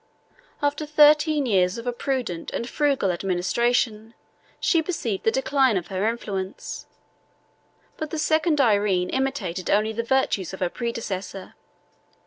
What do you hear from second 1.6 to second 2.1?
of a